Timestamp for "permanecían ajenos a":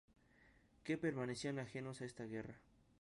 0.97-2.05